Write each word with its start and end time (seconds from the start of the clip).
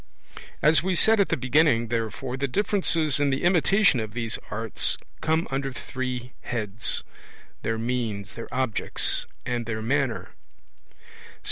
As 0.63 0.81
we 0.81 0.95
said 0.95 1.19
at 1.19 1.29
the 1.29 1.37
beginning, 1.37 1.89
therefore, 1.89 2.35
the 2.35 2.47
differences 2.47 3.19
in 3.19 3.29
the 3.29 3.43
imitation 3.43 3.99
of 3.99 4.15
these 4.15 4.39
arts 4.49 4.97
come 5.21 5.47
under 5.51 5.71
three 5.71 6.31
heads, 6.41 7.03
their 7.61 7.77
means, 7.77 8.33
their 8.33 8.51
objects, 8.51 9.27
and 9.45 9.67
their 9.67 9.79
manner. 9.83 10.29